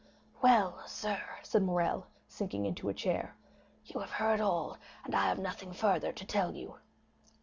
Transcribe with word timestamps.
"Well, 0.41 0.81
sir," 0.87 1.21
said 1.43 1.61
Morrel, 1.61 2.07
sinking 2.27 2.65
into 2.65 2.89
a 2.89 2.93
chair, 2.95 3.35
"you 3.85 3.99
have 3.99 4.09
heard 4.09 4.41
all, 4.41 4.79
and 5.05 5.13
I 5.13 5.27
have 5.27 5.37
nothing 5.37 5.73
further 5.73 6.11
to 6.11 6.25
tell 6.25 6.55
you." 6.55 6.79